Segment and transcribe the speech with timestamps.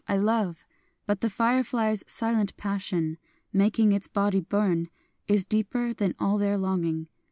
[0.07, 3.19] I love /"— but the Firefly'' s silent passion,
[3.53, 4.87] Making its body burn,
[5.27, 7.07] is deeper than all their longing.